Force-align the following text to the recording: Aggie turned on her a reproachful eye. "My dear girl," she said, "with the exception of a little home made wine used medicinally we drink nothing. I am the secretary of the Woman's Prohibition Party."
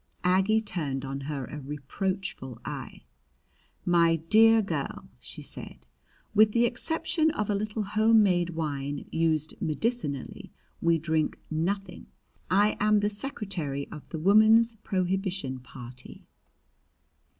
Aggie 0.23 0.61
turned 0.61 1.05
on 1.05 1.19
her 1.29 1.45
a 1.45 1.59
reproachful 1.59 2.57
eye. 2.65 3.03
"My 3.85 4.15
dear 4.15 4.63
girl," 4.63 5.09
she 5.19 5.43
said, 5.43 5.85
"with 6.33 6.53
the 6.53 6.65
exception 6.65 7.29
of 7.29 7.51
a 7.51 7.53
little 7.53 7.83
home 7.83 8.23
made 8.23 8.49
wine 8.55 9.05
used 9.11 9.53
medicinally 9.61 10.51
we 10.81 10.97
drink 10.97 11.37
nothing. 11.51 12.07
I 12.49 12.77
am 12.79 13.01
the 13.01 13.11
secretary 13.11 13.87
of 13.91 14.09
the 14.09 14.17
Woman's 14.17 14.73
Prohibition 14.73 15.59
Party." 15.59 16.25